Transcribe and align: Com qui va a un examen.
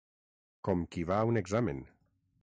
Com 0.67 0.81
qui 0.95 1.03
va 1.11 1.17
a 1.25 1.27
un 1.33 1.37
examen. 1.43 1.83